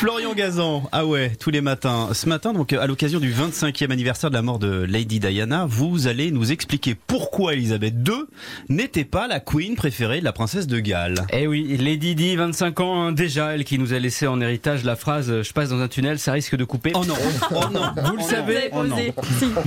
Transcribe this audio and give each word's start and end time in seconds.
Florian 0.00 0.32
Gazan, 0.32 0.88
ah 0.92 1.04
ouais, 1.04 1.30
tous 1.38 1.50
les 1.50 1.60
matins. 1.60 2.08
Ce 2.14 2.26
matin, 2.26 2.54
donc 2.54 2.72
à 2.72 2.86
l'occasion 2.86 3.20
du 3.20 3.34
25e 3.34 3.92
anniversaire 3.92 4.30
de 4.30 4.34
la 4.34 4.40
mort 4.40 4.58
de 4.58 4.86
Lady 4.88 5.20
Diana, 5.20 5.66
vous 5.68 6.06
allez 6.08 6.30
nous 6.30 6.52
expliquer 6.52 6.94
pourquoi 6.94 7.52
Elisabeth 7.52 7.92
II 8.08 8.24
n'était 8.70 9.04
pas 9.04 9.28
la 9.28 9.40
queen 9.40 9.76
préférée 9.76 10.20
de 10.20 10.24
la 10.24 10.32
princesse 10.32 10.66
de 10.66 10.80
Galles. 10.80 11.26
Eh 11.34 11.46
oui, 11.46 11.76
Lady 11.76 12.14
Di, 12.14 12.34
25 12.34 12.80
ans 12.80 13.02
hein, 13.02 13.12
déjà, 13.12 13.52
elle 13.54 13.64
qui 13.64 13.78
nous 13.78 13.92
a 13.92 13.98
laissé 13.98 14.26
en 14.26 14.40
héritage 14.40 14.84
la 14.84 14.96
phrase 14.96 15.42
"Je 15.42 15.52
passe 15.52 15.68
dans 15.68 15.80
un 15.80 15.88
tunnel, 15.88 16.18
ça 16.18 16.32
risque 16.32 16.56
de 16.56 16.64
couper". 16.64 16.92
Oh 16.94 17.04
non, 17.04 17.12
oh 17.50 17.64
non, 17.70 17.92
vous 18.02 18.16
le 18.16 18.22
oh 18.22 18.30
savez, 18.30 18.70
non. 18.72 18.96
Si. 18.96 19.12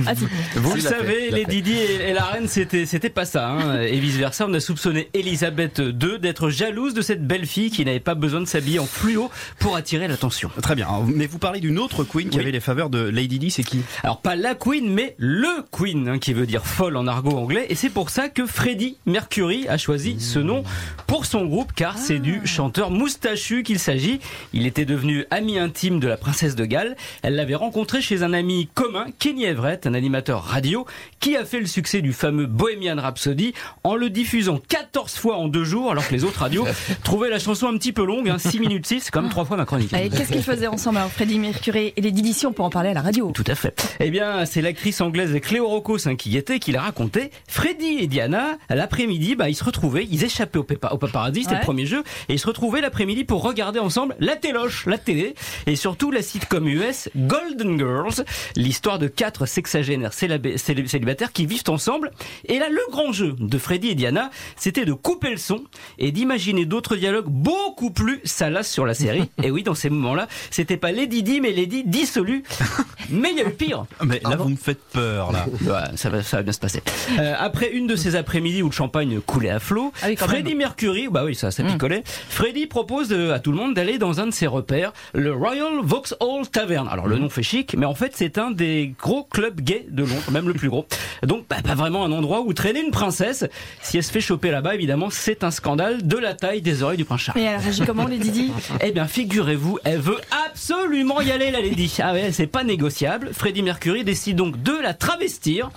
Ah, 0.04 0.16
si. 0.16 0.24
vous 0.56 0.74
le 0.74 0.80
Si, 0.80 0.86
savez, 0.88 1.30
l'a 1.30 1.36
Lady 1.38 1.62
Di 1.62 1.74
et, 1.74 2.10
et 2.10 2.12
la 2.12 2.24
reine, 2.24 2.48
c'était 2.48 2.86
c'était 2.86 3.08
pas 3.08 3.24
ça, 3.24 3.50
hein. 3.50 3.82
et 3.82 4.00
vice 4.00 4.16
versa. 4.16 4.46
On 4.48 4.54
a 4.54 4.58
soupçonné 4.58 5.10
Elisabeth 5.14 5.78
II 5.78 6.18
d'être 6.20 6.50
jalouse 6.50 6.92
de 6.92 7.02
cette 7.02 7.24
belle 7.24 7.46
fille 7.46 7.70
qui 7.70 7.84
n'avait 7.84 8.00
pas 8.00 8.16
besoin 8.16 8.40
de 8.40 8.46
s'habiller 8.46 8.80
en 8.80 8.86
fluo 8.86 9.30
pour 9.60 9.76
attirer 9.76 10.08
l'attention. 10.08 10.23
Très 10.62 10.74
bien, 10.74 10.88
mais 11.06 11.26
vous 11.26 11.38
parlez 11.38 11.60
d'une 11.60 11.78
autre 11.78 12.04
queen 12.04 12.28
qui 12.28 12.36
Oui. 12.38 12.42
avait 12.42 12.52
les 12.52 12.60
faveurs 12.60 12.90
de 12.90 12.98
Lady 13.00 13.38
Di, 13.38 13.50
c'est 13.50 13.62
qui? 13.64 13.80
Alors 14.02 14.20
pas 14.20 14.36
la 14.36 14.54
Queen, 14.54 14.92
mais 14.92 15.14
le 15.18 15.64
Queen, 15.70 16.08
hein, 16.08 16.18
qui 16.18 16.32
veut 16.32 16.46
dire 16.46 16.64
folle 16.66 16.96
en 16.96 17.06
argot 17.06 17.36
anglais. 17.36 17.66
Et 17.68 17.74
c'est 17.74 17.90
pour 17.90 18.10
ça 18.10 18.28
que 18.28 18.46
Freddie 18.46 18.96
Mercury 19.06 19.66
a 19.68 19.76
choisi 19.78 20.20
ce 20.20 20.38
nom 20.38 20.62
pour 21.06 21.26
son 21.26 21.44
groupe, 21.46 21.72
car 21.74 21.98
c'est 21.98 22.18
du 22.18 22.40
chanteur 22.46 22.90
moustachu 22.90 23.62
qu'il 23.62 23.78
s'agit. 23.78 24.20
Il 24.52 24.66
était 24.66 24.84
devenu 24.84 25.24
ami 25.30 25.58
intime 25.58 26.00
de 26.00 26.08
la 26.08 26.16
princesse 26.16 26.54
de 26.56 26.64
Galles. 26.64 26.96
Elle 27.22 27.34
l'avait 27.36 27.54
rencontré 27.54 28.00
chez 28.00 28.22
un 28.22 28.32
ami 28.32 28.68
commun, 28.74 29.06
Kenny 29.18 29.44
Everett, 29.44 29.86
un 29.86 29.94
animateur 29.94 30.42
radio, 30.44 30.86
qui 31.20 31.36
a 31.36 31.44
fait 31.44 31.60
le 31.60 31.66
succès 31.66 32.00
du 32.02 32.12
fameux 32.12 32.46
Bohemian 32.46 32.96
Rhapsody 33.00 33.54
en 33.82 33.96
le 33.96 34.10
diffusant 34.10 34.60
14 34.68 35.12
fois 35.14 35.36
en 35.36 35.48
deux 35.48 35.64
jours, 35.64 35.90
alors 35.90 36.06
que 36.06 36.14
les 36.14 36.24
autres 36.24 36.40
radios 36.40 36.66
trouvaient 37.04 37.30
la 37.30 37.38
chanson 37.38 37.66
un 37.68 37.76
petit 37.76 37.92
peu 37.92 38.04
longue, 38.04 38.28
hein, 38.28 38.38
6 38.38 38.60
minutes 38.60 38.86
6, 38.86 39.00
c'est 39.04 39.10
quand 39.10 39.22
même 39.22 39.30
trois 39.30 39.44
fois 39.44 39.56
ma 39.56 39.64
chronique. 39.66 39.92
Qu'est-ce 40.16 40.32
qu'ils 40.32 40.42
faisaient 40.42 40.66
ensemble 40.66 40.98
alors 40.98 41.10
Freddie 41.10 41.38
Mercury 41.38 41.92
et 41.96 42.00
les 42.00 42.12
Didition 42.12 42.52
pour 42.52 42.64
en 42.64 42.70
parler 42.70 42.90
à 42.90 42.94
la 42.94 43.02
radio? 43.02 43.30
Tout 43.34 43.44
à 43.46 43.54
fait. 43.54 43.96
Eh 44.00 44.10
bien, 44.10 44.44
c'est 44.46 44.62
l'actrice 44.62 45.00
anglaise 45.00 45.36
Cléo 45.42 45.66
Rocco 45.68 45.96
hein, 46.06 46.16
qui 46.16 46.30
y 46.30 46.36
était, 46.36 46.58
qui 46.58 46.72
l'a 46.72 46.82
raconté. 46.82 47.30
Freddy 47.48 47.98
et 48.00 48.06
Diana, 48.06 48.58
l'après-midi, 48.70 49.34
bah, 49.34 49.48
ils 49.48 49.54
se 49.54 49.64
retrouvaient, 49.64 50.06
ils 50.10 50.24
échappaient 50.24 50.58
au, 50.58 50.64
pépa- 50.64 50.92
au 50.92 50.98
paparazzi, 50.98 51.42
c'était 51.42 51.54
Ouais. 51.54 51.60
le 51.60 51.64
premier 51.64 51.86
jeu, 51.86 52.02
et 52.28 52.34
ils 52.34 52.38
se 52.38 52.46
retrouvaient 52.46 52.80
l'après-midi 52.80 53.24
pour 53.24 53.42
regarder 53.42 53.78
ensemble 53.78 54.16
la 54.20 54.36
téloche, 54.36 54.86
la 54.86 54.98
télé, 54.98 55.34
et 55.66 55.76
surtout 55.76 56.10
la 56.10 56.22
sitcom 56.22 56.66
US 56.68 57.08
Golden 57.16 57.78
Girls, 57.78 58.24
l'histoire 58.56 58.98
de 58.98 59.06
quatre 59.08 59.46
sexagénaires 59.46 60.12
célib- 60.12 60.56
célib- 60.56 60.86
célibataires 60.88 61.32
qui 61.32 61.46
vivent 61.46 61.62
ensemble. 61.68 62.10
Et 62.46 62.58
là, 62.58 62.68
le 62.68 62.80
grand 62.90 63.12
jeu 63.12 63.34
de 63.38 63.58
Freddy 63.58 63.88
et 63.90 63.94
Diana, 63.94 64.30
c'était 64.56 64.84
de 64.84 64.92
couper 64.92 65.30
le 65.30 65.36
son 65.36 65.62
et 65.98 66.10
d'imaginer 66.12 66.66
d'autres 66.66 66.96
dialogues 66.96 67.28
beaucoup 67.28 67.90
plus 67.90 68.20
salaces 68.24 68.70
sur 68.70 68.84
la 68.86 68.94
série. 68.94 69.30
et 69.42 69.50
oui, 69.50 69.62
dans 69.62 69.74
ces 69.74 69.90
moments-là, 70.04 70.28
c'était 70.50 70.76
pas 70.76 70.92
Lady 70.92 71.22
Di, 71.22 71.40
mais 71.40 71.52
Lady 71.52 71.82
dissolue. 71.84 72.42
mais 73.10 73.30
il 73.32 73.38
y 73.38 73.40
a 73.40 73.46
eu 73.46 73.50
pire. 73.52 73.84
Mais 74.04 74.20
là, 74.22 74.36
vous 74.36 74.48
me 74.50 74.56
faites 74.56 74.82
peur, 74.92 75.32
là. 75.32 75.46
Ouais, 75.64 75.96
ça 75.96 76.10
va, 76.10 76.22
ça 76.22 76.36
va 76.38 76.42
bien 76.42 76.52
se 76.52 76.58
passer. 76.58 76.82
Euh, 77.18 77.34
après 77.38 77.70
une 77.72 77.86
de 77.86 77.96
ces 77.96 78.16
après-midi 78.16 78.62
où 78.62 78.66
le 78.66 78.72
champagne 78.72 79.20
coulait 79.20 79.50
à 79.50 79.58
flot, 79.60 79.92
Ah 80.02 80.06
oui, 80.08 80.16
Freddie 80.16 80.54
Mercury, 80.54 81.08
bah 81.10 81.22
oui, 81.24 81.34
ça, 81.34 81.50
ça 81.50 81.62
picolait. 81.64 82.02
Freddie 82.28 82.66
propose 82.66 83.08
de- 83.08 83.30
à 83.30 83.38
tout 83.38 83.50
le 83.50 83.56
monde 83.56 83.74
d'aller 83.74 83.98
dans 83.98 84.20
un 84.20 84.26
de 84.26 84.32
ses 84.32 84.46
repères, 84.46 84.92
le 85.14 85.32
Royal 85.32 85.80
Vauxhall 85.82 86.46
Tavern. 86.52 86.86
Alors 86.88 87.06
le 87.08 87.18
nom 87.18 87.28
fait 87.30 87.42
chic, 87.42 87.74
mais 87.76 87.86
en 87.86 87.94
fait 87.94 88.12
c'est 88.14 88.36
un 88.38 88.50
des 88.50 88.94
gros 89.00 89.24
clubs 89.24 89.60
gays 89.60 89.86
de 89.88 90.02
Londres, 90.02 90.30
même 90.30 90.46
le 90.48 90.54
plus 90.54 90.68
gros. 90.68 90.86
Donc 91.22 91.44
bah, 91.48 91.56
pas 91.64 91.74
vraiment 91.74 92.04
un 92.04 92.12
endroit 92.12 92.42
où 92.42 92.52
traîner 92.52 92.80
une 92.84 92.90
princesse. 92.90 93.44
Si 93.82 93.96
elle 93.96 94.04
se 94.04 94.12
fait 94.12 94.20
choper 94.20 94.50
là-bas, 94.50 94.74
évidemment, 94.74 95.08
c'est 95.10 95.44
un 95.44 95.50
scandale 95.50 96.06
de 96.06 96.16
la 96.18 96.34
taille 96.34 96.60
des 96.62 96.82
oreilles 96.82 96.98
du 96.98 97.04
prince 97.04 97.22
Charles. 97.22 97.38
Et 97.40 97.44
elle 97.44 97.60
réagit 97.60 97.82
comment 97.86 98.06
les 98.06 98.18
Didi 98.18 98.52
Eh 98.82 98.92
bien, 98.92 99.06
figurez-vous, 99.06 99.78
elle 99.84 99.93
veut 99.96 100.20
absolument 100.46 101.20
y 101.20 101.30
aller, 101.30 101.50
la 101.50 101.60
lady. 101.60 101.96
Ah 102.00 102.12
ouais, 102.12 102.32
c'est 102.32 102.46
pas 102.46 102.64
négociable. 102.64 103.30
Freddie 103.32 103.62
Mercury 103.62 104.04
décide 104.04 104.36
donc 104.36 104.62
de 104.62 104.72
la 104.72 104.94
travestir. 104.94 105.70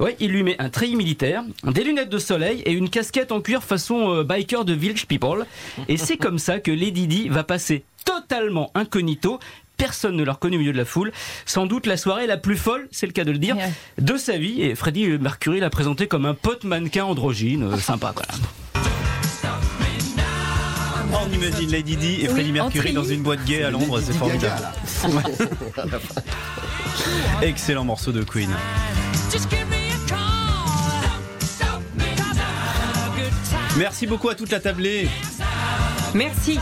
ouais, 0.00 0.16
il 0.20 0.30
lui 0.30 0.42
met 0.42 0.56
un 0.58 0.68
treillis 0.68 0.96
militaire, 0.96 1.42
des 1.64 1.84
lunettes 1.84 2.10
de 2.10 2.18
soleil 2.18 2.62
et 2.62 2.72
une 2.72 2.90
casquette 2.90 3.32
en 3.32 3.40
cuir 3.40 3.62
façon 3.62 4.14
euh, 4.14 4.24
biker 4.24 4.64
de 4.64 4.72
Village 4.72 5.06
People. 5.06 5.46
Et 5.88 5.96
c'est 5.96 6.16
comme 6.16 6.38
ça 6.38 6.60
que 6.60 6.70
Lady 6.70 7.06
Di 7.06 7.28
va 7.28 7.44
passer 7.44 7.84
totalement 8.04 8.70
incognito. 8.74 9.38
Personne 9.76 10.16
ne 10.16 10.24
l'a 10.24 10.32
reconnu 10.32 10.56
au 10.56 10.58
milieu 10.58 10.72
de 10.72 10.78
la 10.78 10.84
foule. 10.84 11.12
Sans 11.46 11.66
doute 11.66 11.86
la 11.86 11.96
soirée 11.96 12.26
la 12.26 12.36
plus 12.36 12.56
folle, 12.56 12.88
c'est 12.90 13.06
le 13.06 13.12
cas 13.12 13.24
de 13.24 13.30
le 13.30 13.38
dire, 13.38 13.56
de 13.98 14.16
sa 14.16 14.36
vie. 14.36 14.62
Et 14.62 14.74
Freddie 14.74 15.06
Mercury 15.06 15.60
l'a 15.60 15.70
présenté 15.70 16.08
comme 16.08 16.26
un 16.26 16.34
pote 16.34 16.64
mannequin 16.64 17.04
androgyne, 17.04 17.62
euh, 17.62 17.76
sympa 17.78 18.12
On 21.12 21.32
imagine 21.32 21.70
Lady 21.70 21.96
Di 21.96 22.22
et 22.22 22.28
Oui, 22.28 22.28
Freddie 22.28 22.52
Mercury 22.52 22.92
dans 22.92 23.04
une 23.04 23.22
boîte 23.22 23.44
gay 23.44 23.62
à 23.62 23.70
Londres, 23.70 24.00
c'est 24.00 24.12
formidable. 24.12 24.62
Excellent 27.42 27.84
morceau 27.84 28.12
de 28.12 28.22
Queen. 28.22 28.50
Merci 33.76 34.06
beaucoup 34.06 34.28
à 34.28 34.34
toute 34.34 34.50
la 34.50 34.60
tablée. 34.60 35.08
Merci. 36.14 36.58